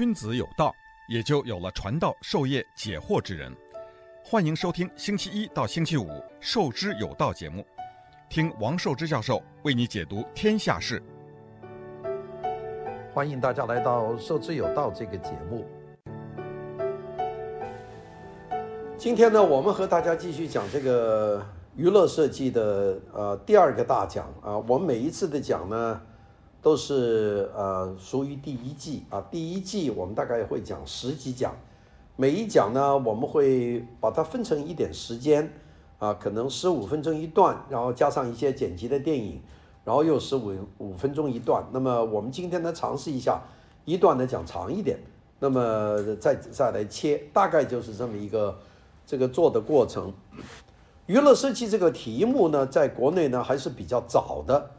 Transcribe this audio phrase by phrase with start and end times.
[0.00, 0.74] 君子有道，
[1.10, 3.54] 也就有了传道授业解惑之人。
[4.24, 6.08] 欢迎收听星期一到星期五
[6.40, 7.62] 《授之有道》节目，
[8.30, 11.02] 听王寿之教授为你解读天下事。
[13.12, 15.66] 欢迎大家来到《授之有道》这个节目。
[18.96, 21.46] 今天呢，我们和大家继续讲这个
[21.76, 24.56] 娱乐设计的呃第二个大奖啊。
[24.66, 26.00] 我们每一次的奖呢，
[26.62, 29.20] 都是呃属于第一季啊。
[29.30, 31.54] 第一季我们大概会讲十几讲。
[32.16, 35.50] 每一讲呢，我们会把它分成一点时间，
[35.98, 39.40] 啊，可能十五分钟一段，然后加上一些剪辑的电影，
[39.84, 41.64] 然后又十五五分钟一段。
[41.72, 43.40] 那么我们今天呢，尝试一下
[43.86, 44.98] 一段呢讲长一点，
[45.38, 48.58] 那么再再来切，大概就是这么一个
[49.06, 50.12] 这个做的过程。
[51.06, 54.70] 娱乐设计这个题目呢，在国内呢还是比较早的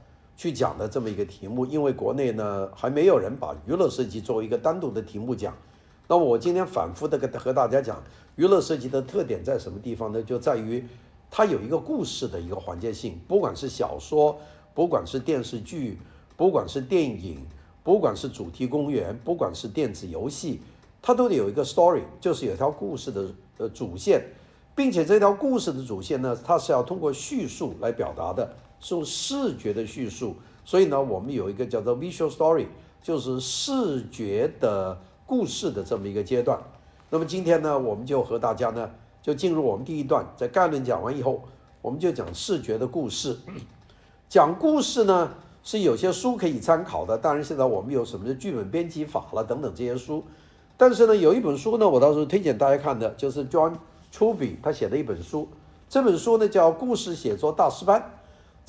[0.41, 5.55] 去讲的这么一个题目，因为国内呢还没有人把娱乐设计作为一个单独的题目讲。
[6.07, 8.01] 那我今天反复的跟和大家讲，
[8.37, 10.23] 娱乐设计的特点在什么地方呢？
[10.23, 10.83] 就在于
[11.29, 14.35] 它有一个故事的一个环节性，不管是小说，
[14.73, 15.99] 不管是电视剧，
[16.35, 17.45] 不管是电影，
[17.83, 20.59] 不管是主题公园，不管是电子游戏，
[21.03, 23.27] 它都得有一个 story，就是有条故事的
[23.59, 24.25] 呃主线，
[24.75, 28.51] 并且这条故事的主线呢，它是要通过叙述来表达的，
[28.81, 30.35] 是视觉的叙述。
[30.65, 32.65] 所以呢，我们有一个叫做 visual story，
[33.01, 34.97] 就是视觉的。
[35.23, 36.59] 故事的这么一个阶段，
[37.09, 41.41] 那么今天呢，我们就和大家呢，就进入我们第一段，在概论讲完以后，
[41.81, 43.37] 我们就讲视觉的故事。
[44.27, 45.31] 讲故事呢，
[45.63, 50.21] 是有些书可以参考的，当然现在我们有什么的剧本编辑法了等等这些书，
[50.75, 53.75] 但是呢，有一本书呢，我倒是推荐大家看的，就是 John
[54.13, 55.47] Truby 他写的一本书，
[55.87, 58.01] 这本书呢叫《故事写作大师班》，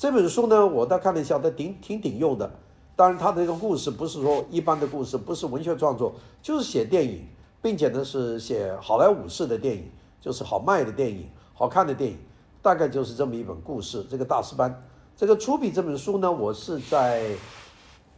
[0.03, 2.51] 这本书呢，我倒看了一下，它挺挺顶用的。
[2.93, 7.25] 当然，他的这个故事不是说一般的故事，不是文学创作，就是写电影，
[7.61, 12.17] 并且呢是写好莱坞式的电影，就是好卖的电影，好看的电影，
[12.61, 14.03] 大概就是这么一本故事。
[14.09, 14.83] 这个大师班，
[15.15, 17.31] 这个出笔这本书呢，我是在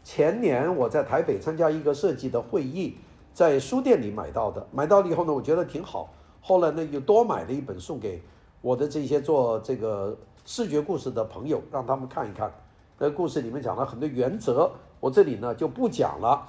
[0.03, 2.95] 前年我在台北参加一个设计的会议，
[3.31, 4.65] 在书店里买到的。
[4.71, 6.09] 买到了以后呢，我觉得挺好，
[6.41, 8.23] 后来呢又多买了一本送给
[8.61, 12.51] 我的这些做这个视觉故事的朋友，让他们看一看。
[12.99, 16.47] 那故事里面讲了很多原则，我这里呢就不讲了。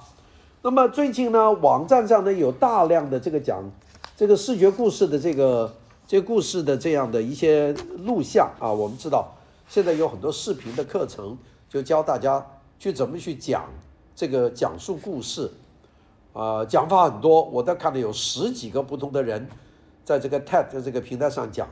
[0.61, 3.63] 那么最近呢，网站上呢有大量的这个讲
[4.15, 5.73] 这个视觉故事的这个
[6.07, 8.71] 这个故事的这样的一些录像啊。
[8.71, 9.35] 我们知道
[9.67, 11.37] 现在有很多视频的课程，
[11.67, 12.45] 就教大家
[12.79, 13.65] 去怎么去讲
[14.15, 15.51] 这个讲述故事
[16.33, 17.43] 啊，讲法很多。
[17.43, 19.49] 我都看了有十几个不同的人
[20.05, 21.67] 在这个 TED 这个平台上讲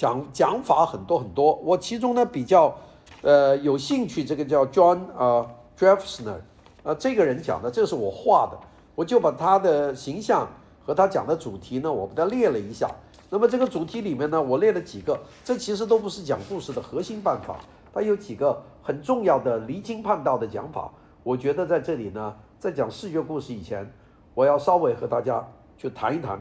[0.00, 1.54] 讲讲法很多很多。
[1.56, 2.74] 我其中呢比较。
[3.22, 5.46] 呃，有兴趣这个叫 John 啊
[5.78, 6.38] Drevsner
[6.82, 8.58] 啊，这个人讲的，这是我画的，
[8.94, 10.48] 我就把他的形象
[10.86, 12.88] 和他讲的主题呢，我把它列了一下。
[13.28, 17.56] 那么这个主题里面呢，我列了几个，这其实都不是讲故事的核心办法，
[17.92, 20.90] 它有几个很重要的离经叛道的讲法。
[21.22, 23.92] 我觉得在这里呢，在讲视觉故事以前，
[24.32, 25.46] 我要稍微和大家
[25.76, 26.40] 去谈一谈。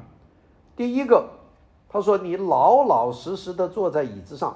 [0.78, 1.28] 第一个，
[1.90, 4.56] 他说你老老实实的坐在椅子上，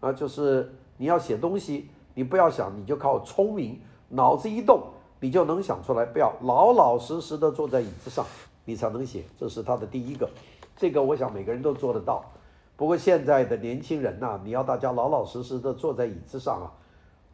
[0.00, 0.74] 啊，就是。
[1.00, 4.82] 你要写东西，你不要想，你就靠聪明，脑子一动，
[5.20, 6.04] 你就能想出来。
[6.04, 8.26] 不要老老实实的坐在椅子上，
[8.64, 9.22] 你才能写。
[9.38, 10.28] 这是他的第一个，
[10.76, 12.24] 这个我想每个人都做得到。
[12.76, 16.72] 不过现在的年轻人呐，你要大家老老实实的坐在椅子上啊，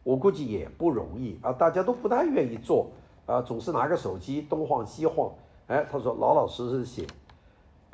[0.03, 2.89] 我估计也不容易啊，大家都不太愿意坐
[3.25, 5.31] 啊，总是拿个手机东晃西晃。
[5.69, 7.07] 哎，他说老老实实写。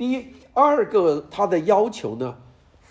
[0.01, 2.39] 第二个他的要求呢，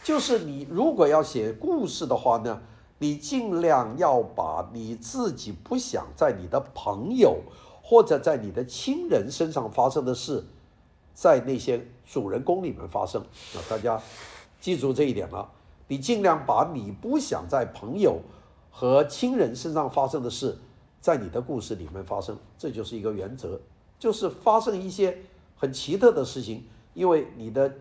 [0.03, 2.61] 就是你如果要写故事的话呢，
[2.99, 7.39] 你尽量要把你自己不想在你的朋友
[7.81, 10.45] 或者在你的亲人身上发生的事，
[11.15, 13.25] 在那些主人公里面发生。
[13.55, 13.99] 那大家
[14.61, 15.49] 记住这一点了，
[15.87, 18.19] 你尽量把你不想在朋友
[18.69, 20.55] 和亲人身上发生的事，
[21.01, 23.59] 在你的故事里面发生，这就是一个原则，
[23.97, 25.17] 就是发生一些
[25.57, 26.65] 很奇特的事情，
[26.99, 27.73] 因为你的。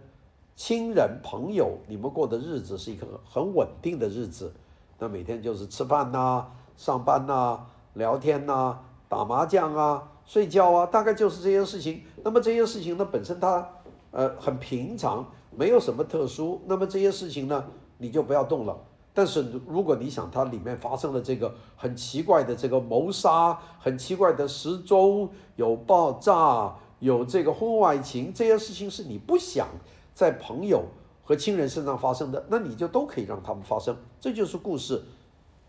[0.60, 4.52] 亲人朋友，你们过的日子是一个很稳定的日子，
[4.98, 6.44] 那每天就是吃饭呐、
[6.76, 8.76] 上班呐、聊天呐、
[9.08, 12.02] 打麻将啊、睡觉啊，大概就是这些事情。
[12.24, 13.68] 那么这些事情呢，本身它
[14.10, 15.24] 呃很平常，
[15.56, 16.60] 没有什么特殊。
[16.66, 17.64] 那么这些事情呢，
[17.98, 18.76] 你就不要动了。
[19.14, 29.68] 但是如果你想它里面发生了这个很奇怪的这个谋杀，很奇怪的时钟，有爆炸，有这个婚外情，这些事情是你不想。
[30.14, 30.82] 在朋友
[31.22, 35.00] 和亲人身上发生的，那你就都可以让他们发生，这就是故事，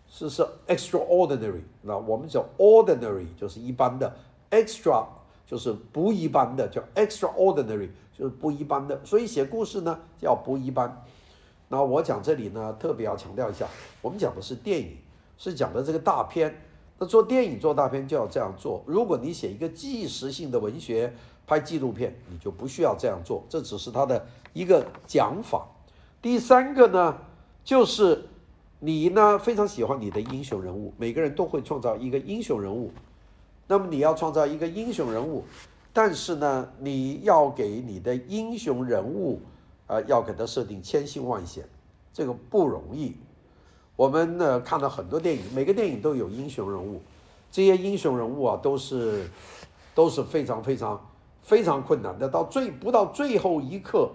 [0.07, 1.61] 是是 extraordinary。
[1.83, 4.11] 那我们叫 ordinary，就是一般的
[4.49, 5.05] ；extra
[5.45, 8.99] 就是不一般的，叫 extraordinary，就是不一般的。
[9.05, 11.05] 所以写故事呢叫不一般。
[11.67, 13.67] 那我讲这里呢，特别要强调一下，
[14.01, 14.97] 我们讲的是电影，
[15.37, 16.59] 是讲的这个大片。
[16.99, 18.83] 那做电影做大片就要这样做。
[18.85, 21.13] 如果你写一个纪实性的文学，
[21.47, 23.43] 拍纪录片，你就不需要这样做。
[23.49, 25.65] 这只是他的一个讲法。
[26.21, 27.17] 第三个呢，
[27.63, 28.25] 就是
[28.79, 32.91] 你呢非常喜欢你的英雄人物，每个人都会创造一个英雄人物。
[33.65, 35.45] 那么你要创造一个英雄人物，
[35.93, 39.39] 但是呢，你要给你的英雄人物，
[39.87, 41.63] 呃，要给他设定千辛万险，
[42.11, 43.15] 这个不容易。
[43.99, 47.01] 我们呢看了很多电影，每个电影都有英雄人物，
[47.51, 49.29] 这些英雄人物啊都是
[49.93, 51.05] 都是非常非常
[51.41, 52.29] 非常困难的。
[52.29, 54.09] 到最不到最后一刻，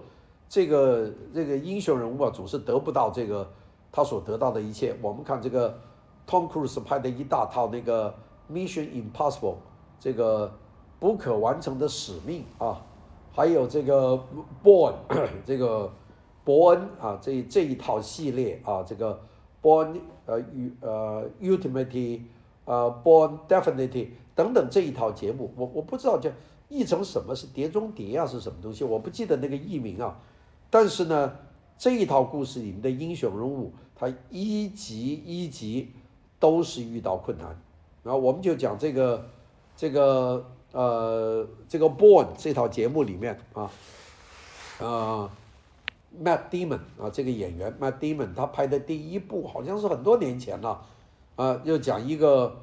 [0.49, 3.47] 这个这个英雄人物啊总是得不到这个
[3.91, 4.97] 他所得到的一切。
[5.03, 5.79] 我们看这个
[6.27, 8.11] Tom Cruise 拍的一大套那个
[8.51, 9.57] Mission Impossible，
[9.99, 10.51] 这个
[10.99, 12.81] 不可完成的使命啊，
[13.31, 14.19] 还有这个
[14.63, 14.95] Born
[15.45, 15.93] 这个
[16.43, 19.21] 伯恩啊这这一套系列啊这个。
[19.65, 20.39] Born 呃
[20.81, 22.21] 呃，Ultimate
[22.65, 26.29] 呃 Born Definitely 等等这一套节目，我我不知道叫
[26.69, 30.19] 译成什么是碟中谍啊是什么东西，我不记得那个译名啊。
[30.69, 31.35] 但是呢，
[31.79, 35.91] 这一套故事里面的英雄人物，他一集一集
[36.39, 37.59] 都是遇到困难。
[38.03, 39.25] 然后我们就讲这个
[39.75, 43.71] 这个呃这个 Born 这套节目里面啊
[44.79, 45.31] 啊。
[46.23, 50.81] Matt Damon 啊，这个演员 Matt Damon 他拍的第一部好像是很多年前了，
[51.35, 52.55] 啊，又讲一个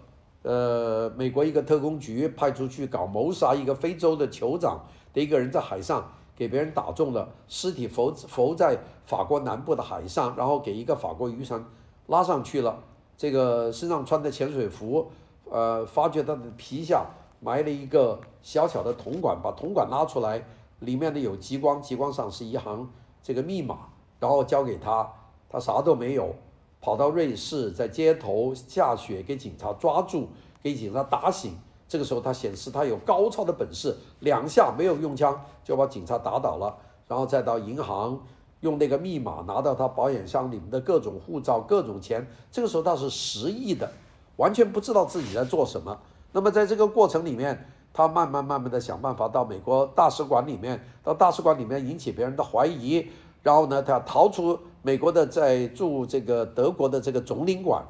[0.43, 11.65] 呃美国一个特工局派出去搞谋杀一个非洲的酋长的一个人在海上给别人打中了，尸体浮浮在法国南部的海上，然后给一个法国渔船
[12.07, 12.83] 拉上去了，
[13.17, 15.11] 这个身上穿的潜水服，
[15.51, 17.05] 呃，发觉他的皮下
[17.41, 20.43] 埋了一个小小的铜管，把铜管拉出来，
[20.81, 22.89] 里面呢有极光，极光上是一行。
[23.23, 23.79] 这个密码，
[24.19, 25.09] 然后交给他，
[25.49, 26.35] 他啥都没有，
[26.81, 30.29] 跑到瑞士，在街头下雪给警察抓住，
[30.63, 31.57] 给警察打醒。
[31.87, 36.77] 这个时候他显示他有高超的本事，两下没有用枪就把警察打倒了，
[37.07, 38.21] 然后再到银行
[38.61, 42.27] 用那个密码拿到他保险箱里面的各种护照、各种钱。
[42.51, 43.93] 这个时候他是失忆的，
[44.37, 46.01] 完全不知道自己在做什么。
[46.33, 47.69] 那么在这个过程里面。
[47.93, 53.07] 他慢慢慢慢的想办法到美国大使馆里面，到大使馆里面引起别人的怀疑，
[53.43, 57.85] 然后呢，他逃出美国的，在驻这个德国的这个总领馆。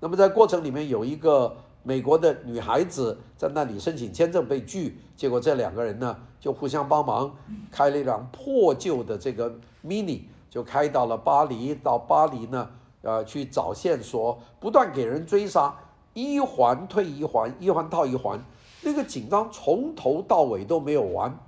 [0.00, 7.34] 那么在过程里面有一个美国的女孩子在那里申请签证被拒，结果这两个人呢就互相帮忙，
[7.72, 9.52] 开了一辆破旧的这个
[9.84, 11.74] Mini，就开到了巴黎。
[11.74, 12.70] 到巴黎呢，
[13.02, 15.74] 呃，去找线索，不断给人追杀，
[16.14, 18.40] 一环退一环，一环套一环。
[18.82, 21.38] 那个紧张从头到尾都没有完，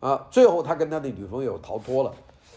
[0.00, 2.14] 啊，最后他跟他的女朋友逃脱了。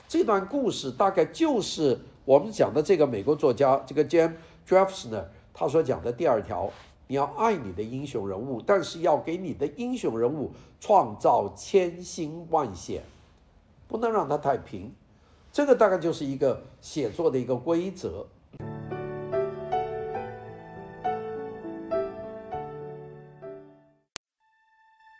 [0.07, 4.33] 这段故事大概就是我们讲的这个美国作家这个 James
[4.67, 6.71] Draftner 呢，他所讲的第二条：
[7.07, 13.03] 你要爱你的英雄人物，但是要给你的英雄人物创造千辛万险，
[13.87, 14.93] 不能让他太平。
[15.51, 18.27] 这个大概就是一个写作的一个规则。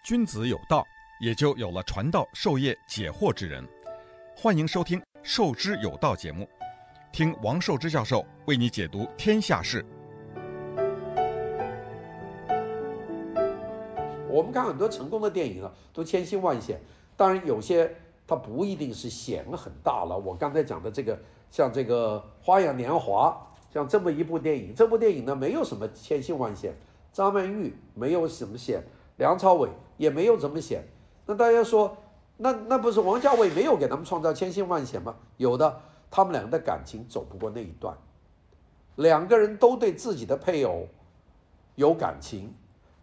[0.06, 0.86] 君子有道，
[1.20, 3.68] 也就有了传道授业解惑之人。
[4.38, 6.48] 欢迎收听《授之有道》节目，
[7.12, 9.84] 听王寿之教授为你解读天下事。
[14.30, 16.80] 我们看很多成功的电影啊，都千辛万险。
[17.18, 17.92] 当然，有些
[18.28, 20.16] 它不一定是险很大了。
[20.16, 21.20] 我刚才讲的这个，
[21.50, 23.36] 像这个《花样年华》，
[23.74, 26.76] 像这么一部电影，这部电影呢，没有什么千辛万险。
[27.12, 28.84] 张曼玉没有什么险。
[29.18, 30.84] 梁朝伟也没有怎么险，
[31.26, 31.96] 那大家说，
[32.38, 35.16] 那那不是王家卫没有给他们创造千辛万险吗？
[35.38, 37.96] 有的，他们两个的感情走不过那一段，
[38.96, 40.88] 两个人都对自己的配偶
[41.76, 42.54] 有感情，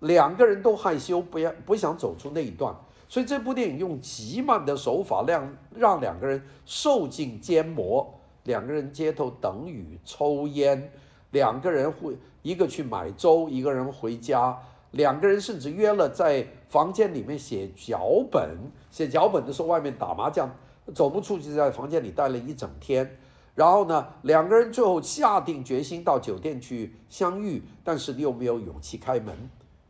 [0.00, 2.74] 两个人都害羞，不要不想走出那一段，
[3.08, 8.12] 所以这部电影用极慢的手法让让两个人受尽煎磨，
[8.44, 10.92] 两个人街头等雨抽烟，
[11.30, 14.58] 两个人会一个去买粥，一个人回家。
[14.92, 18.56] 两个人甚至约了在房间里面写脚本，
[18.90, 20.50] 写脚本的时候外面打麻将，
[20.94, 23.18] 走不出去，在房间里待了一整天。
[23.54, 29.34] 然后呢，两个人最后下定决心到酒店去相遇，但是又没有勇气开门。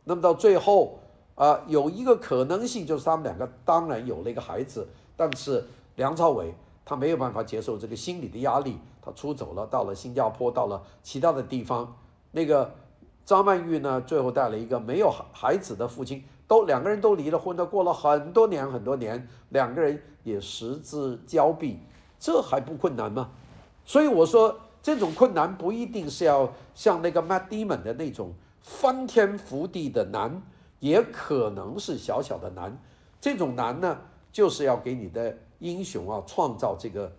[0.03, 0.99] 那么到最后，
[1.35, 6.53] 啊、有一个可能性就是他们两个当然有了一个孩子，但是梁朝伟
[6.85, 11.97] 他没有办法接受这个心理的压力，他出走了，到了新加坡，到了其他的地方，
[12.31, 12.73] 那个。
[13.25, 21.79] 张曼玉呢，最后带了一个没有孩子的父亲，都两个人都离了婚，都过了很多年很多年，两个人也失之交臂，
[22.19, 23.31] 这还不困难吗？
[23.85, 30.41] 所以我说，这种困难不一定是要像那个 Matt Damon 的那种翻天覆地的难，
[30.79, 32.77] 也可能是小小的难。
[33.21, 33.97] 这种难呢，
[34.31, 37.11] 就是要给你的英雄啊创造这个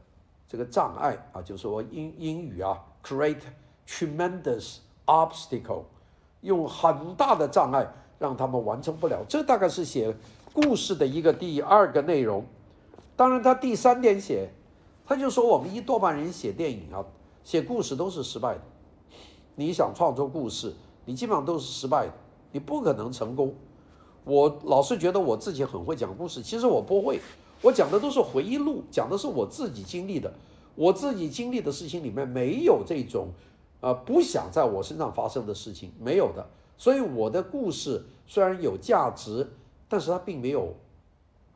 [0.47, 3.41] 这个障碍啊，就是说英英语啊，create
[3.87, 5.85] tremendous obstacle，
[6.45, 9.25] 用很大的障碍让他们完成不了。
[9.29, 10.15] 这大概是写
[10.53, 12.47] 故事的一个第二个内容。
[13.17, 14.51] 当然，他第三点写。
[15.07, 17.05] 他就说，我们一多半人写电影啊，
[17.43, 18.61] 写故事都是失败的。
[19.55, 20.73] 你想创作故事，
[21.05, 22.13] 你基本上都是失败的，
[22.53, 23.55] 你不可能成功。
[24.25, 27.21] 我老是觉得我自己很会讲故事，其实我不会。
[27.61, 30.33] 我讲的都是回忆录，讲的是我自己经历的。
[30.75, 33.29] 我自己经历的事情里面没有这种，
[33.85, 36.49] 呃，不想在我身上发生的事情，没有的。
[36.79, 39.47] 所以我的故事虽然有价值，
[39.87, 40.73] 但是它并没有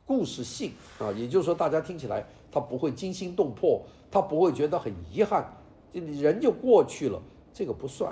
[0.05, 2.23] 故事性啊，也就是说，大家听起来。
[2.51, 5.53] 他不会惊心动魄，他不会觉得很遗憾，
[5.93, 7.21] 人就过去了，
[7.53, 8.11] 这个不算，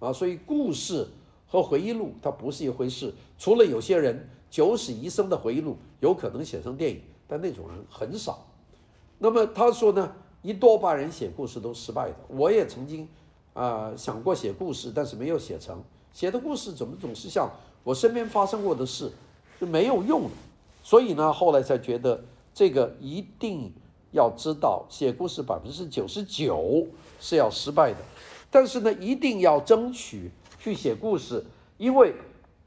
[0.00, 1.06] 啊，所以故事
[1.46, 3.12] 和回忆录它不是一回事。
[3.36, 8.46] 除了有些人九死一生的回忆录有可能写成电影，但那种人很少。
[9.18, 10.10] 那么他说呢，
[10.40, 12.16] 一多半人写故事都失败的。
[12.28, 13.06] 我也曾经
[13.56, 15.82] 啊、呃、想过写故事，但是没有写成。
[16.12, 17.50] 写的故事怎么总是像
[17.82, 19.10] 我身边发生过的事，
[19.60, 20.30] 就没有用。
[20.84, 22.22] 所以呢，后来才觉得。
[22.58, 23.70] 这个一定
[24.12, 26.86] 要知道，写故事百分之九十九
[27.20, 27.98] 是要失败的，
[28.50, 31.44] 但是呢，一定要争取去写故事，
[31.76, 32.14] 因为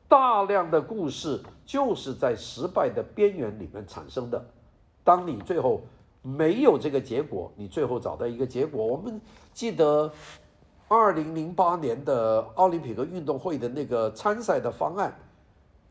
[0.07, 4.45] 大量的故事就是在失败的边缘里面产生的。
[5.03, 5.81] 当你最后
[6.21, 8.85] 没有这个结果，你最后找到一个结果。
[8.85, 9.19] 我们
[9.55, 10.13] 记得
[10.89, 15.17] 二零零八年的奥林匹克运动会的那个参赛的方案，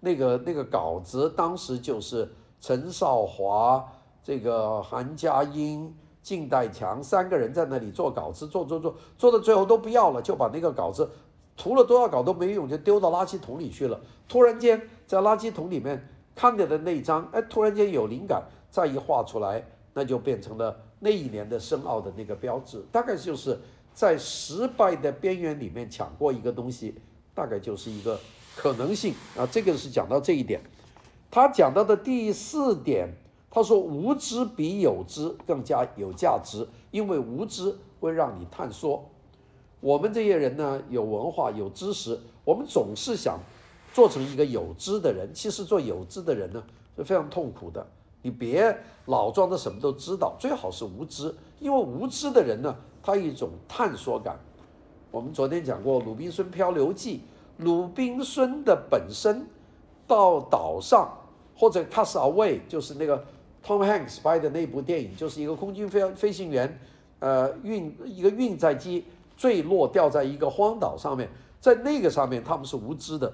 [0.00, 2.30] 那个那个稿子，当时就是。
[2.60, 3.88] 陈少华、
[4.20, 11.08] 这个韩佳英、靳代强三个人在那里做稿子，做做做，做到最后都不要了，就把那个稿子
[11.56, 14.00] 涂了多少稿都没用，就丢到垃圾桶里去了。
[14.26, 19.64] 突然间在垃圾桶里面看见的那一张，哎，突然间有灵感，再一画出来，
[19.94, 22.84] 那就变成了那一年的申奥的那个标志。
[22.90, 23.56] 大概就是
[23.98, 26.94] 在失败的边缘里面抢过一个东西，
[27.34, 28.16] 大概就是一个
[28.54, 29.44] 可能性啊。
[29.44, 30.60] 这个是讲到这一点。
[31.32, 33.08] 他讲到的第四点，
[33.50, 39.10] 他说无知比有知更加有价值，因为无知会让你探索。
[39.80, 43.40] 我们这些人呢，有文化有知识，我们总是想
[43.92, 45.28] 做成一个有知的人。
[45.34, 46.62] 其实做有知的人呢
[46.96, 47.84] 是非常痛苦的。
[48.22, 54.38] 你别老装的什么都知道，最好是无知，因为无知的人呢，他有一种探索感。
[55.10, 57.18] 我们昨天讲过《鲁滨孙漂流记》，
[57.64, 59.46] 鲁滨孙的本身。
[60.08, 61.06] 到岛上
[61.54, 63.22] 或者 Cast Away，就是那个
[63.62, 66.80] Tom Hanks 拍的那部电影，就是一个空军飞飞行员，
[67.18, 69.04] 呃，运一个运载机
[69.36, 71.28] 坠落掉在一个荒岛上面，
[71.60, 73.30] 在那个上面他们是无知的，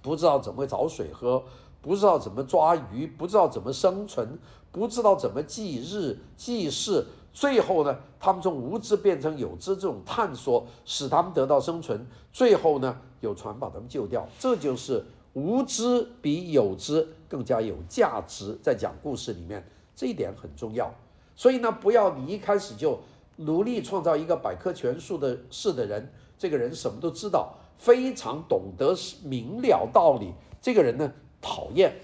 [0.00, 1.44] 不知道怎么找水喝，
[1.84, 4.38] 不知道怎么抓鱼，不知道怎么生存，
[4.72, 15.04] 不知道怎么记日记事，最后呢，他们从无知变成有知，这种探索使他们得到生存，最后呢，有船把他们救掉，这就是。
[15.34, 20.94] 无知比有知更加有价值，在讲故事里面，这一点很重要。
[21.34, 23.00] 所以呢，不要你一开始就
[23.38, 30.32] 努力创造一个百科全书的式的人，这个人什么都知道，非常懂得明了道理。
[30.62, 31.12] 这个人呢，
[31.44, 31.94] 讨厌，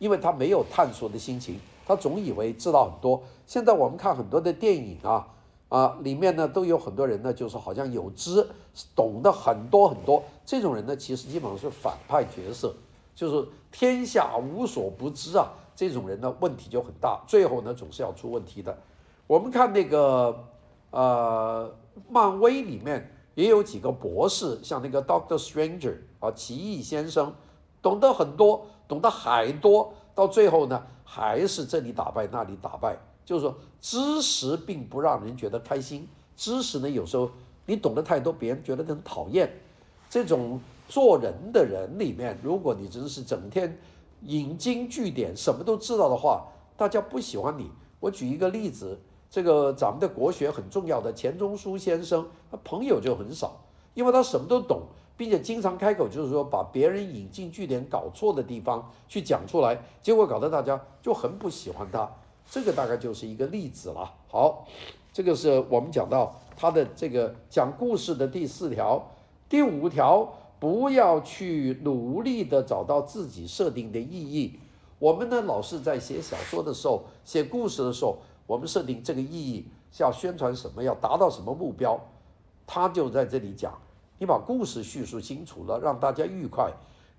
[0.00, 3.22] 因为他没有探索的心情，他总以为知道很多。
[3.46, 5.28] 现在我们看很多的电影啊。
[5.70, 8.48] 啊，里面呢都有很多人呢，就是好像有知，
[8.96, 10.22] 懂得很多很多。
[10.46, 12.74] 这种人呢，其实基本上是反派角色，
[13.14, 15.52] 就是天下无所不知啊。
[15.76, 18.78] 这种人呢，问题就很大，最后呢总是要出问题的。
[19.26, 20.42] 我们看那个
[20.90, 21.70] 呃，
[22.08, 27.34] 漫威里面也有几个博士，像那个 Doctor Stranger 啊，奇异先生，
[27.82, 32.96] 懂得很多，懂得还多，到最后呢还是这里打败那里打败。
[33.24, 36.08] 就是说，知识并不让人觉得开心。
[36.34, 37.30] 知识呢，有时候
[37.66, 39.52] 你懂得太多，别人觉得很讨厌。
[40.08, 43.78] 这种做人的人里面，如果你真是整天
[44.22, 47.70] 引经据典，什么都知道的话，大家不喜欢你。
[48.00, 53.60] 我举一个例子，这个咱们的国学很重要的钱钟书先生，他朋友就很少，
[53.92, 54.84] 因为他什么都懂，
[55.18, 62.08] 并且经常开口就是说把别人引进据点搞错的地方去讲出来，结果搞得大家就很不喜欢他。
[62.48, 64.14] 这个大概就是一个例子了。
[64.28, 64.66] 好，
[65.12, 69.10] 这个是我们讲到他的这个讲故事的第四条，
[69.48, 74.58] 第五条，不要去努力的找到自己设定的意义。
[75.00, 81.98] 我们呢，老是在写小说的时候、写故事的时候，我们设定这个意义是要宣传什么，要达到什么目标。
[82.66, 83.72] 他就在这里讲，
[84.18, 86.70] 你把故事叙述清楚了，让大家愉快，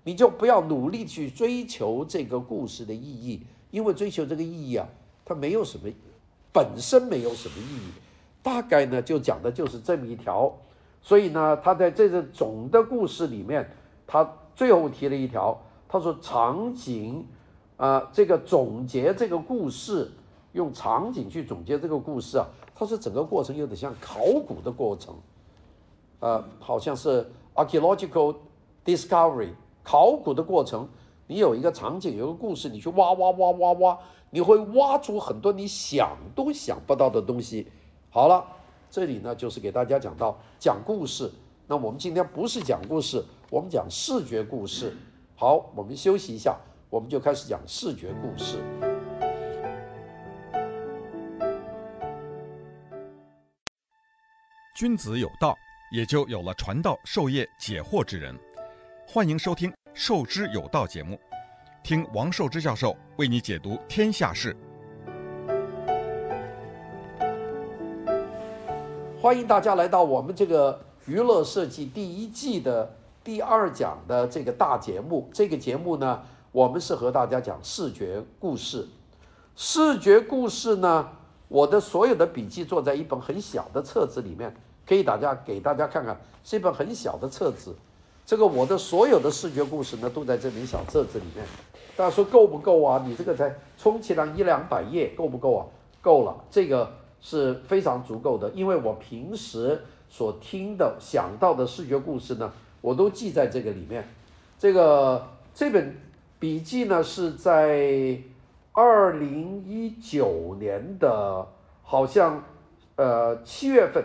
[0.04, 4.86] 你就不要努力去追求这个故事的意义，因为追求这个意义啊，
[5.24, 5.90] 它没有什么，
[6.52, 7.90] 本身没有什么意义。
[8.42, 10.52] 大概呢，就讲的就是这么一条。
[11.02, 13.70] 所以呢，他在这个总的故事里面，
[14.06, 17.26] 他最后提了一条，他说场景。
[17.76, 20.12] 啊、这个总结这个故事，
[20.52, 25.14] 用场景去总结这个故事啊，它是整个过程有点像考古的过程，
[26.20, 28.36] 呃，好像是 archaeological
[28.84, 29.50] discovery
[29.82, 30.88] 考古的过程。
[31.26, 33.98] 你有一个场景，有一个故事，你去挖挖挖挖挖，
[34.30, 37.66] 你会挖出很多你想都想不到的东西。
[38.10, 38.44] 好了，
[38.90, 41.30] 这里呢就是给大家讲到讲故事。
[41.66, 44.96] 那我们今天不是讲故事，我们讲视觉故事。
[45.36, 46.56] 好，我们休息一下。
[46.90, 48.58] 我们就开始讲视觉故事。
[54.74, 55.54] 君子有道，
[55.90, 58.38] 也就有了传道授业解惑之人。
[59.08, 61.18] 欢迎收听《授之有道》节目，
[61.82, 64.56] 听王寿之教授为你解读天下事。
[69.20, 72.94] 欢迎大家来到我们这个娱乐设计第一季的
[73.24, 75.28] 第二讲的这个大节目。
[75.34, 78.86] 这个节目呢，我们是和大家讲视觉故事，
[79.56, 81.08] 视觉故事呢，
[81.48, 84.54] 我的所有的笔记做在一本很小的册子里面，
[84.90, 87.76] 可以大家给大家看看，是一本很小的册子。
[88.26, 91.46] 这个我的所有的视觉故事呢，都在这本小册子里面。
[91.96, 93.00] 大家说够不够啊？
[93.06, 95.64] 你这个才充其量一两百页，够不够啊？
[96.02, 104.04] 够了，这个是非常足够的，因为我平时所听的、想到的视觉故事呢，我都记在这个里面。
[104.58, 105.96] 这个这本。
[106.40, 108.18] 笔记呢是在
[108.72, 111.46] 二零一九年的，
[111.82, 112.42] 好像
[112.96, 114.02] 呃七月份，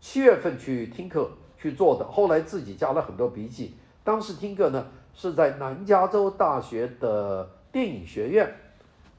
[0.00, 3.74] 七月份去听课去做的，后来自己加了很多笔记。
[4.02, 8.50] 当时听课呢是在南加州大学的电影学院，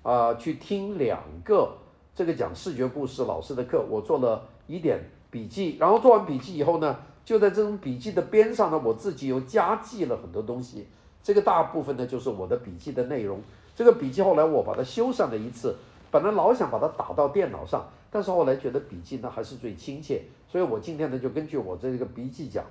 [0.01, 1.77] 啊、去听两个
[2.15, 10.87] 这个讲视觉故事老师的课，我做了一点笔记，然后做完笔记以后呢，就在这种笔记的边上呢，我自己又加记了很多东西。
[11.21, 13.39] 这个大部分呢，就是我的笔记的内容。
[13.75, 15.75] 这个笔记后来我把它修缮了一次，
[16.09, 22.65] 本来老想把它打到电脑上，但是后来觉得笔记呢还是最亲切，所以我今天呢就根据我这个笔记讲。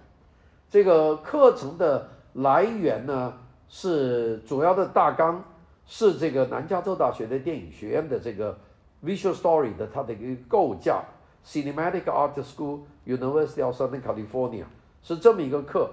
[0.68, 3.32] 这个课程的来源呢
[3.70, 5.42] 是主要的大纲
[5.86, 8.58] 是这个南加州大学的电影学院的这个
[9.02, 11.02] Visual Story 的它的一个构架
[11.46, 14.64] ，Cinematic Art School University of Southern California
[15.02, 15.88] 是这么一个课。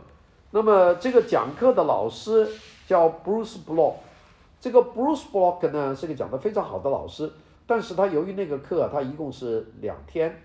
[0.51, 2.45] 那么这个讲课的老师
[2.85, 3.93] 叫 Bruce Block，
[4.59, 7.31] 这个 Bruce Block 呢是个讲得非常好的老师，
[7.65, 10.39] 但是他由于那个课，他一共是两天，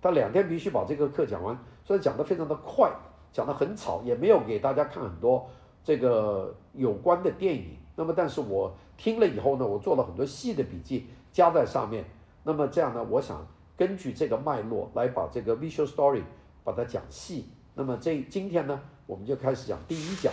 [0.00, 2.90] 他两天必须把这个课讲完，所以讲得非常的快，
[3.32, 5.48] 讲得很吵，也没有给大家看很多
[5.84, 7.76] 这个有关的电影。
[7.96, 12.04] 那么但是我听了以后呢，我做了很多细的笔记加在上面。
[12.44, 16.22] 那么这样呢，我想根据这个脉络来把这个 Visual Story
[16.64, 17.46] 把它讲细。
[17.74, 20.32] 那么这今天呢，我们就开始讲第一讲，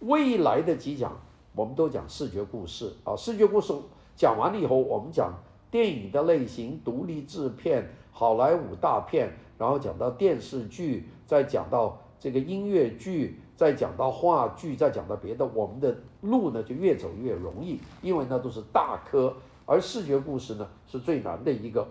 [0.00, 1.16] 未来的几讲
[1.54, 3.14] 我们都讲视觉故事啊。
[3.16, 3.72] 视觉故事
[4.16, 5.32] 讲完了以后，我们讲
[5.70, 15.44] 电影的类型、独立制片、好莱坞大片，然后讲到电视剧，再讲到这个音乐剧，再讲到话剧，再讲到别的。
[15.44, 19.34] 我们的路呢就越走越容易，因为那都是大科，
[19.66, 21.86] 而视觉故事呢是最难的一个。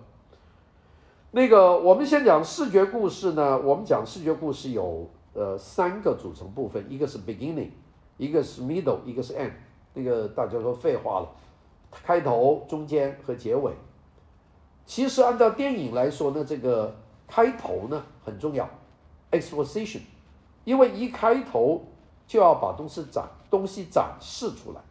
[1.31, 5.07] 那个我们先讲视觉故事呢，我们讲视觉故事有。
[5.35, 7.69] 呃，三个组成部分，一个是 beginning，
[8.17, 9.49] 一个是 middle，一个是 end。
[9.95, 11.29] 那个大家说废话了，
[11.89, 13.71] 开头、中间和结尾。
[14.85, 16.95] 其实按照电影来说呢，这个
[17.27, 18.69] 开头呢很重要
[19.31, 20.01] ，exposition，
[20.63, 21.81] 因为一开头
[22.27, 24.81] 就要把东西展东西展示出来，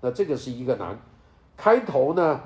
[0.00, 0.98] 那这个是一个难。
[1.56, 2.40] 开头呢，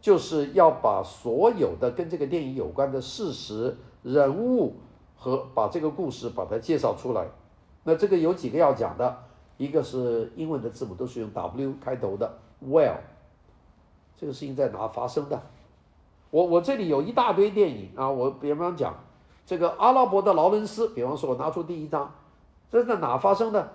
[0.00, 4.74] 就是要把所有的跟这个电影有关的事实、人物。
[5.20, 7.26] 和把这个故事把它介绍出来，
[7.82, 9.18] 那这个有几个要讲的，
[9.56, 12.98] 一个是英文的字母都是用 W 开头的，Where，
[14.16, 15.42] 这个事情在哪发生的？
[16.30, 18.94] 我我这里有一大堆电影啊，我比方讲
[19.46, 22.12] 这个阿拉伯的劳伦斯，比方说我拿出第一张，
[22.70, 23.72] 这是在哪发生的？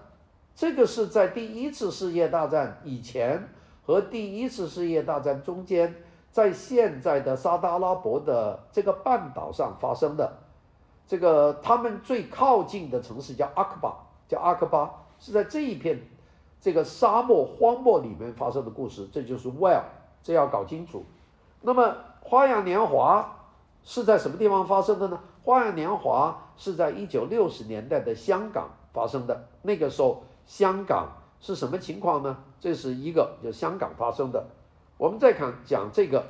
[0.56, 3.50] 这个是在第一次世界大战以前
[3.86, 5.96] 和第一次世界大战中间，
[6.32, 10.32] 在现在的沙特阿拉伯的这个半岛上发生的。
[11.08, 13.96] 这个他们最靠近的城市叫阿克巴，
[14.28, 16.00] 叫阿克巴，是在这一片
[16.62, 19.82] 这个沙漠荒漠里面发生的故事，这就是 Well，
[20.22, 21.04] 这要搞清楚。
[21.66, 21.84] 那么
[22.22, 23.40] 《花样年华》
[23.90, 25.20] 是在什么地方发生的呢？
[25.46, 29.48] 《花样年华》是在一九六十年代的香港发生的。
[29.62, 31.08] 那个时候香港
[31.40, 32.38] 是什么情况呢？
[32.60, 34.46] 这是一个就香港发生的。
[34.98, 36.20] 我们再看讲这个《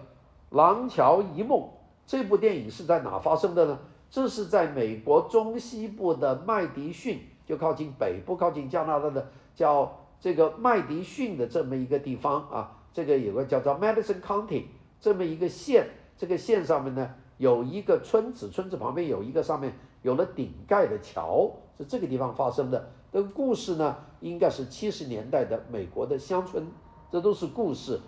[0.51, 1.59] 廊桥遗梦》
[2.05, 3.79] 这部电影是在哪发生的呢？
[4.11, 12.77] 这是在美国中西部的麦迪逊，就靠近北部、靠近加拿大的叫这个麦迪逊的这么一个地方啊。
[12.93, 14.65] 这个有个叫做 Madison County
[15.03, 15.85] 这么一个县，
[16.15, 22.89] 这个县上面呢有一个村子，村子旁边有一个上面有了顶盖的桥，是这个地方发生的。
[23.11, 26.65] 这个故事呢应该是七十年代的美国的乡村，
[27.11, 27.99] 这都是故事。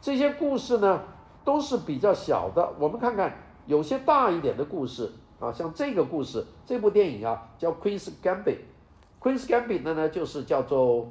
[0.00, 1.02] 这些故事呢
[1.44, 3.36] 都是比较小的，我们看看
[3.66, 5.10] 有些大一点的故事。
[5.40, 8.44] 啊，像这个故事，这部电影啊，叫《Queen's Gambit》，
[9.20, 11.08] 《Queen's Gambit》呢呢，就是叫做，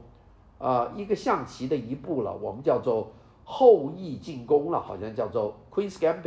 [0.57, 3.11] 啊、一个象棋的一部了，我们叫做
[3.43, 6.21] 后羿进攻了，好像叫做《Queen's Gambit》，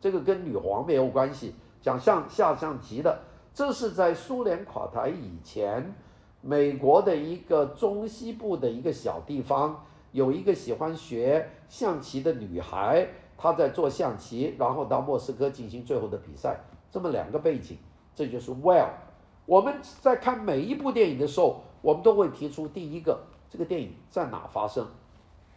[0.00, 3.20] 这个跟女皇没有关系，讲象下象棋的，
[3.52, 5.94] 这是在苏联垮台以前，
[6.40, 16.60] 美国的一个中西部的一个小地方，有一个喜欢学象棋的女孩，她在做象棋，然后到莫斯科进行最后的比赛。
[16.90, 17.76] 这么两个背景，
[18.14, 18.88] 这就是 Well。
[19.46, 24.86] 我们在看每一部电影的时候，我们都会提出第一个，这个电影在哪发生？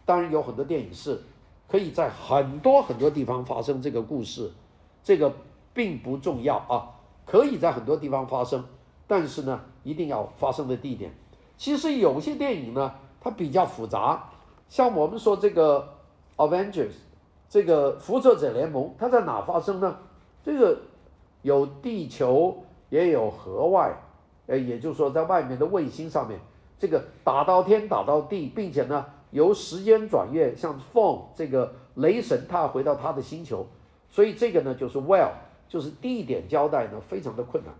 [0.08, 1.20] 当然有很多电影是
[1.68, 4.50] 可以在很多很多地方发生这个故事，
[5.04, 5.30] 这个
[5.74, 8.64] 并不重要啊，可以在很多地方发生，
[9.06, 11.12] 但是呢，一定要发生的地点。
[11.58, 14.30] 其实有些电影呢，它比较复杂，
[14.70, 15.86] 像我们说这个
[16.38, 16.92] Avengers，
[17.46, 19.98] 这个复仇者联盟，它在哪发生呢？
[20.42, 20.80] 这个。
[21.42, 23.96] 有地球，也有河外，
[24.48, 26.36] 呃，也就是说，在外面的卫星上面，
[26.76, 33.66] 这个打到天，打到地，并且呢，由时间转月，像凤这个雷神，他回到他的星球，
[34.08, 35.30] 所以这个呢，就是 well，
[35.68, 37.74] 就是地点交代呢，非常的困难。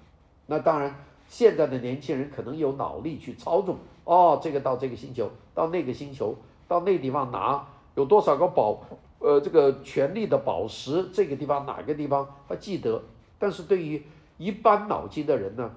[0.47, 0.95] 那当然，
[1.29, 6.35] 现在的年轻人可能有脑力去操纵，哦，这个到这个星球，到那个星球，
[6.67, 8.81] 到那地方拿有多少个宝，
[9.19, 13.03] 呃，这个权力的宝石，这个地方哪个地方他记得。
[13.39, 14.03] 但是对于
[14.37, 15.71] 一般脑筋的人呢，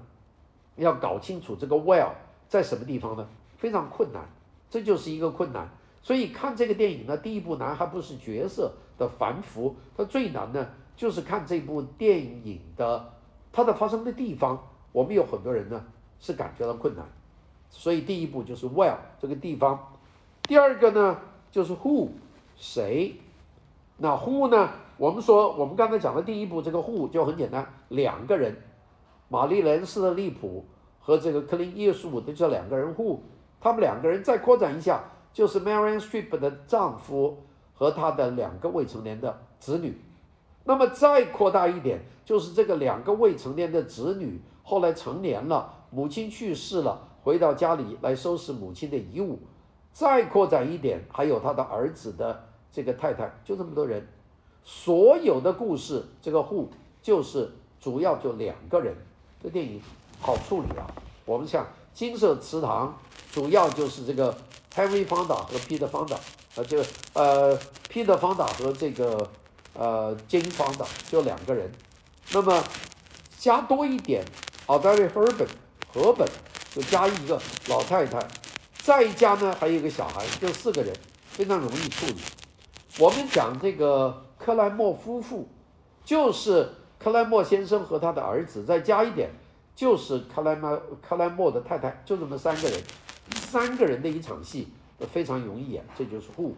[0.76, 2.10] 要搞清楚这个 well
[2.48, 3.26] 在什么地方呢？
[3.58, 4.22] 非常困难，
[4.72, 5.68] 这就是一个困难。
[6.02, 13.12] 所以看这个电影呢，第一步难还不是角色的繁复，它最难呢就是看这部电影的
[13.52, 14.58] 它的发生的地方。
[14.92, 15.84] 我们有很多人呢
[16.18, 17.04] 是感觉到困难，
[17.68, 19.78] 所以第一步就是 well 这个地方。
[20.44, 21.18] 第二个呢
[21.50, 22.08] 就是 who
[22.56, 23.14] 谁，
[23.98, 24.70] 那 who 呢？
[24.98, 28.56] 我们说，我们刚才讲的第一步这个 Who 就很简单，两个人，
[29.28, 30.64] 玛丽莲·斯特利普
[31.00, 33.18] 和这个克林·伊斯伍德这两个人 Who，
[33.62, 39.96] 他们两个人再扩展一下，就是 Marion Streep 的丈夫和他的两个未成年的子女。
[40.64, 49.38] 那么再扩大一点，就是这个两个未成年的子女后来成年了，母亲去世了，回到家里来收拾母亲的遗物。
[49.92, 54.04] 再扩展一点，还有他的儿子的这个太太，就这么多人。
[54.64, 56.66] 所有的故事，这个 Who
[57.00, 58.96] 就是主要就两个人。
[59.42, 59.80] 这电影
[60.20, 60.86] 好处理啊。
[61.26, 61.64] 我们像
[61.94, 62.98] 《金色池塘》，
[63.34, 64.36] 主要就是这个
[64.74, 66.16] Henry Fonda 和 Peter Fonda，
[66.56, 67.58] 呃，这个呃
[67.90, 69.30] Peter Fonda 和这个
[69.74, 71.70] 呃金方导就两个人。
[72.32, 72.62] 那么
[73.38, 74.24] 加多一点
[74.66, 75.48] ，Audrey Hepburn
[75.92, 76.28] 和本
[76.74, 78.26] 就加一个老太太，
[78.82, 80.94] 再加呢还有一个小孩，就四个人，
[81.26, 82.16] 非常容易处理。
[82.98, 84.22] 我们讲这个。
[84.44, 85.48] 克莱默夫妇，
[86.04, 89.30] 就是克莱默先生和他的儿子，再加一点，
[89.74, 92.80] 就是克莱默克莱默的太太，就这么三个人，
[93.34, 94.68] 三个人的一场戏
[95.10, 96.52] 非常容易演，这就是 Who。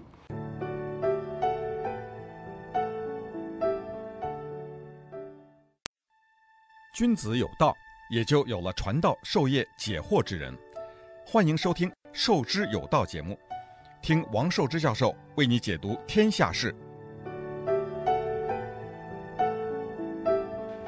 [6.92, 7.74] 君子有道，
[8.11, 10.57] 也就有了传道授业解惑之人。
[11.27, 13.38] 欢迎收听《授之有道》节目，
[14.03, 16.74] 听王寿之教授为你解读天下事。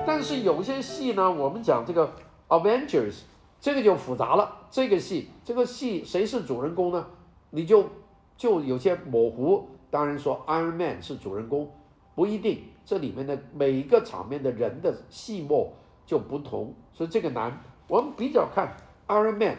[0.06, 2.12] 但是有些戏呢，我们讲这个
[2.48, 3.22] Avengers，
[3.60, 4.58] 这个就复杂了。
[4.70, 7.04] 这个戏，这个戏谁是主人公呢？
[7.50, 7.84] 你就
[8.36, 9.68] 就有些模糊。
[9.90, 11.70] 当然说 Iron Man 是主人公，
[12.14, 12.62] 不一定。
[12.84, 15.72] 这里面的每一个场面的人的戏末
[16.06, 17.60] 就不同，所以这个难。
[17.88, 18.76] 我们比较看
[19.08, 19.56] Iron Man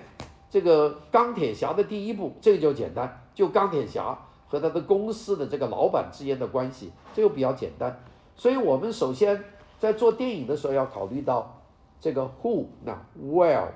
[0.49, 8.01] 这个钢铁侠的第一部，这个就简单，就钢铁侠和他的公司的这个老板之间的关系，这个比较简单。
[8.37, 9.43] 所以我们首先。
[9.79, 11.61] 在做电影的时候要考虑到
[11.99, 12.93] 这个 who 那
[13.31, 13.67] well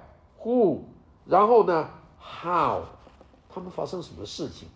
[0.42, 0.80] who
[1.26, 1.88] 然后呢
[2.20, 2.82] ，how，
[3.50, 4.68] 他们发生什么事情？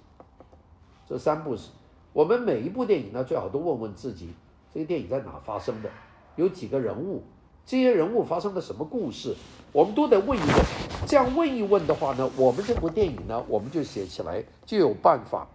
[1.07, 1.69] 这三部是，
[2.13, 4.33] 我们每一部电影呢，最好都问问自己，
[4.73, 5.89] 这个电影在哪发生的，
[6.35, 7.23] 有几个人物，
[7.65, 9.35] 这些人物发生了什么故事，
[9.71, 10.65] 我们都得问一问。
[11.07, 15.47] 这样问一问的话呢，我们这部电影呢，我们就写起来就有办法。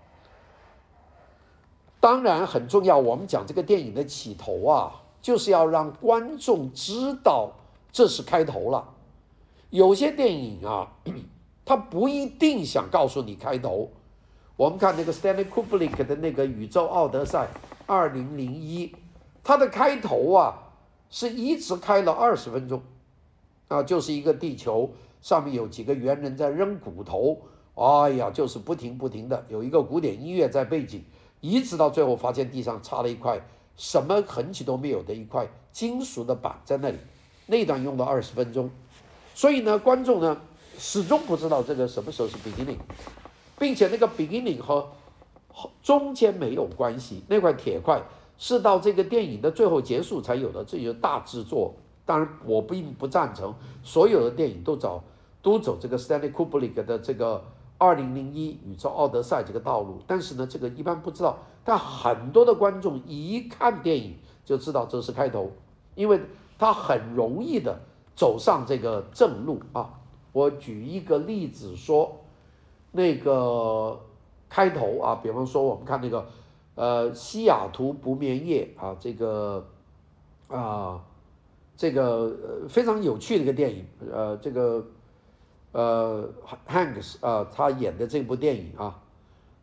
[2.01, 7.53] 当然很重要，我们讲这个电影的起头啊，就是要让观众知道
[7.93, 8.95] 这是开头了。
[9.71, 10.93] 有些电影啊，
[11.65, 13.91] 他不一定想告诉你开头。
[14.57, 17.47] 我们看那个 Stanley Kubrick 的那个《宇宙奥德赛》
[17.87, 18.95] 二零零一，
[19.43, 20.55] 它的开头啊，
[21.09, 22.83] 是一直开了二十分钟，
[23.69, 24.91] 啊，就是一个地球
[25.23, 27.39] 上面有几个猿人在扔骨头，
[27.75, 31.03] 哎呀，就是不停不停的有一个古典音乐在背景，
[31.41, 33.41] 一直到最后发现地上插了一块
[33.81, 36.99] 什么痕迹都没有的一块金属的板在那里，
[37.47, 38.71] 那段用了二十分钟。
[39.35, 40.39] 所以呢，观众呢
[40.79, 42.77] 始终不知道这个什么时候是 beginning，
[43.59, 44.87] 并且那个 beginning 和
[45.83, 47.23] 中间没有关系。
[47.27, 48.03] 那块铁块
[48.37, 51.75] 是到这个电影的最后结束才有的，这就是大制作。
[52.05, 55.03] 当然，我并不赞成所有的电影都走
[55.41, 57.43] 都走这个 Stanley Kubrick 的这个
[57.81, 60.01] 二零零一宇宙奥德赛这个道路。
[60.07, 64.15] 但是呢，这个一般不知道，但很多的观众一看电影
[64.45, 65.51] 就知道这是开头，
[65.97, 66.21] 因为
[66.57, 67.81] 它很容易的。
[68.17, 69.99] 走上这个正路啊！
[70.33, 72.21] 我举一个例子说，
[72.93, 73.99] 那个
[74.47, 76.27] 开头啊，比方说我们看那个
[76.75, 79.67] 呃《西雅图不眠夜》啊，这个
[80.49, 81.03] 啊
[81.79, 82.37] 这个
[82.69, 84.85] 非常有趣的一个电影，呃这个
[85.73, 86.29] 呃
[86.69, 88.99] Hanks 啊他演的这部电影啊，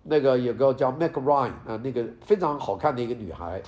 [0.04, 3.62] 那个有个叫 Meg Ryan 啊，那个非常好看的一个女孩。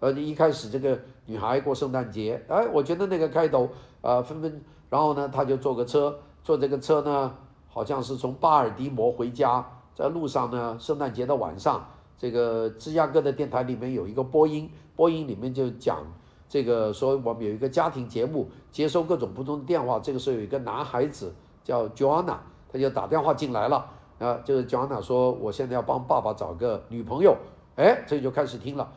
[0.00, 3.68] 呃，一开始这个女孩过圣诞节，哎，我觉得那个开头，
[4.00, 7.32] 呃，纷纷，然后呢，他就坐个车，坐这个车呢，
[7.68, 9.64] 好像是从巴尔的摩回家，
[9.94, 16.04] 在路上呢，圣诞节的晚上，这个芝加哥的电台里面有一个播音，播音里面就讲
[16.48, 21.32] 这个说我们有一个家庭节目，接收各种不同的电话，这个时候有一个男孩子
[21.64, 22.36] 叫 Joanna，
[22.72, 27.36] 他就打电话进来了，啊，就是 Joanna 说我现在要帮爸爸找个女朋友，
[27.76, 28.92] 哎，这就开始听了。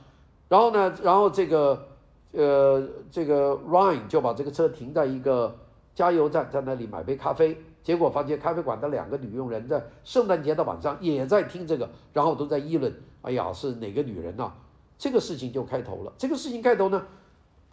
[0.48, 1.88] 然后呢，然后这个，
[2.32, 5.56] 呃，这个 Ryan 就把这个车停在一个
[5.94, 7.58] 加油站，在那里买杯咖啡。
[7.84, 14.52] 结果发现咖啡馆的两个女佣人在圣诞节的晚上也在听这个，然后都在议论：“哎呀，是哪个女人呐？”
[14.98, 16.12] 这个事情就开头了。
[16.18, 17.06] 这个事情开头呢，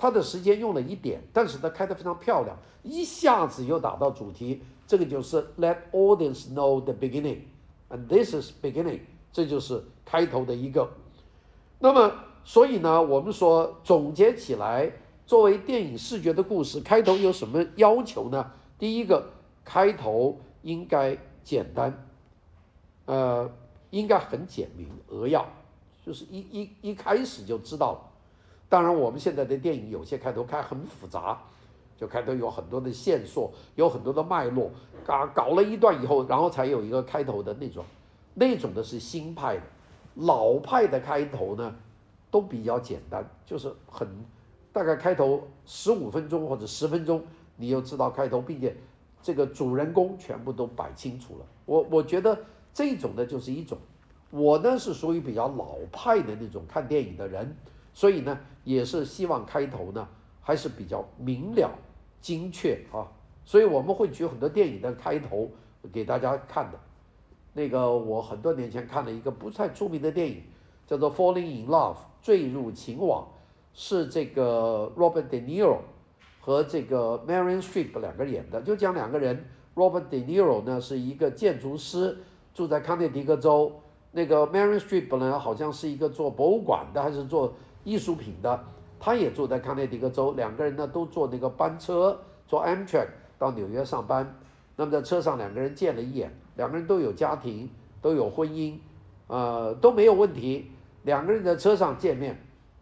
[0.03, 4.61] 它的时间用了一点，但是它开得非常漂亮，一下子又打到主题。
[4.85, 7.43] 这个就是 Let audience know the beginning,
[7.89, 8.99] and this is beginning。
[9.33, 10.91] 这就是开头的一个。
[11.79, 12.13] 那么。
[12.45, 14.91] 所以呢，我们说总结起来，
[15.25, 18.51] 作为电影视觉的故事，开头有什么要求呢？
[18.81, 19.25] 第一个，
[19.65, 22.05] 开头应该简单，
[23.05, 23.49] 呃，
[23.91, 25.47] 应该很简明扼要，
[26.05, 28.12] 就是一一一开始就知道了。
[28.73, 31.39] 当然，我们现在的电影有些开头开很复杂，
[31.95, 34.71] 就开头有很多的线索，有很多的脉络，
[35.05, 37.85] 搞搞了一段以后，然后才有一个开头的那种，
[38.33, 39.63] 那种的是新派的，
[40.15, 41.77] 老派的开头呢，
[42.31, 44.09] 都比较简单，就是很
[44.73, 47.23] 大概开头十五分钟或者十分钟，
[47.57, 48.75] 你就知道开头，并且
[49.23, 51.45] 这个主人公全部都摆清楚了。
[51.67, 52.39] 我我觉得
[52.73, 53.77] 这种呢就是一种，
[54.31, 57.55] 我呢是属于比较老派的那种看电影的人，
[57.93, 60.09] 所以呢也是希望开头呢
[60.41, 61.71] 还是比较明了
[62.21, 63.07] 精确啊。
[63.45, 65.51] 所以我们会举很多电影的开头
[65.93, 66.79] 给大家看的。
[67.55, 70.43] 那个我很多年前看了一个不太出名的电影，
[70.87, 71.95] 叫做《Falling in Love》。
[72.23, 73.27] 坠入情网
[73.75, 75.79] 是这个 Robert De Niro
[76.41, 79.45] 和这个 Marion Streep 两个演的，就讲两个人。
[79.75, 82.17] Robert De Niro 呢是一个建筑师，
[82.55, 83.73] 住在康涅狄格州。
[84.13, 88.65] 那个 Marion Streep 呢好像是一个做博物馆的，还是做艺术品的，
[89.01, 90.33] 他也住在康涅狄格州。
[90.33, 94.39] 两个人呢都坐那个班车，坐 Amtrak 到纽约上班。
[94.77, 97.69] 那么在车上两个人见了一眼，两个人都有家庭，
[98.01, 98.77] 都有婚姻，
[99.27, 100.71] 呃都没有问题。
[101.03, 102.41] 两个人在车上见面，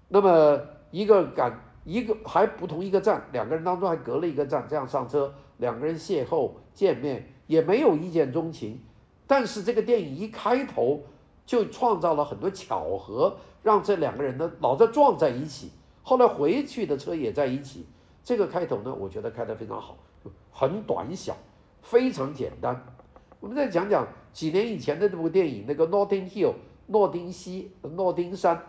[0.08, 0.60] 那么
[0.90, 8.78] 一个赶一个还不同一个站，两个人当中还隔了一个站，这样上车，两个人邂逅见面，也没有一见钟情，
[9.26, 11.00] 但是这个电影一开头
[11.50, 17.84] 就创造了很多巧合，让这两个人呢老在撞在一起，后来回去的车也在一起，
[18.22, 19.96] 这个开头呢，我觉得开得非常好，
[20.52, 21.36] 很短小，
[21.82, 22.80] 非常简单。
[23.40, 26.50] 我们再讲讲几年以前的这部电影，那个《Notting Hill》。
[26.86, 28.60] 诺丁西，诺丁山，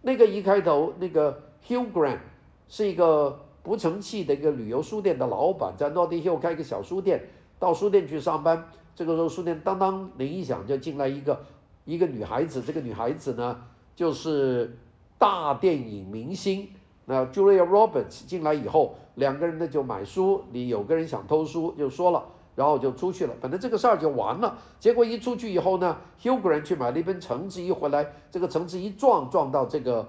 [0.00, 2.20] 那个一开头，那个 Hugh Grant
[2.68, 8.66] 是一个不成器的一个旅游书店的老板，在诺丁 Hill 开个小书店，到书店去上班。
[8.94, 11.42] 这个时候书店当当铃一响，就进来一个
[11.84, 12.62] 一个女孩子。
[12.62, 13.56] 这个女孩子呢，
[13.94, 14.76] 就是
[15.18, 16.68] 大电影明星
[17.06, 20.42] 那 Julia Roberts 进来以后，两个人呢就买书。
[20.52, 23.34] 你有个人想偷书，就说了，然后就出去了。
[23.40, 24.58] 反正这个事儿就完了。
[24.78, 30.08] 结果一出去以后呢，Huger 去买了一本橙汁，一回来，这个橙汁一撞撞到这个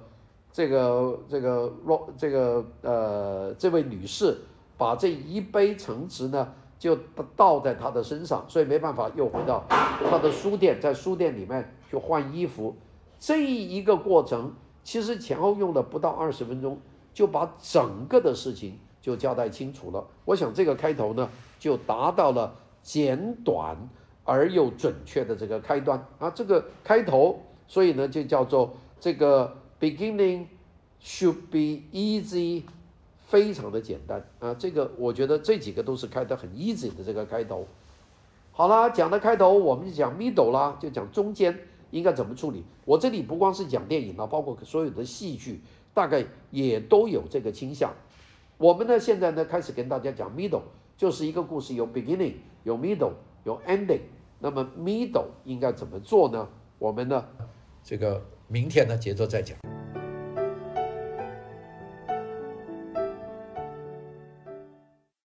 [0.52, 1.74] 这个这个
[2.18, 4.38] 这个呃这位女士，
[4.78, 6.54] 把这一杯橙汁呢。
[6.82, 6.98] 就
[7.36, 12.76] 倒在他的身上，所以没办法，又回到他的书店，在书店里面去换衣服。
[13.20, 16.80] 这一个过程其实前后用了不到二十分钟，
[17.14, 20.08] 就把整个的事情就交代清楚了。
[20.26, 23.78] 我想这个开头呢，就达到了简短
[24.24, 30.48] 而又准确的这个开端啊，这个开头，所以呢就叫做这个 beginning
[31.00, 32.64] should be easy。
[33.32, 37.66] 非常的简单啊，这个我觉得这几个都是开得很 easy 的这个开头。
[38.52, 41.58] 好了，讲的开头我们就讲 middle 啦，就讲中间
[41.92, 42.66] 应该怎么处理。
[42.84, 45.62] 我这里不光是讲电影了，包括所有的戏剧，
[45.94, 47.94] 大概也都有这个倾向。
[48.58, 50.64] 我们呢现在呢开始跟大家讲 middle，
[50.98, 52.34] 就是一个故事有 beginning，
[52.66, 53.14] 有 middle，
[53.46, 54.02] 有 ending。
[54.40, 56.50] 那么 middle 应该怎么做呢？
[56.78, 57.26] 我们呢
[57.82, 59.58] 这个明天呢接着再讲。